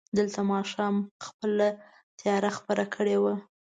[0.17, 0.95] دلته ماښام
[1.25, 1.67] خپله
[2.19, 3.33] تياره خپره کړې وه.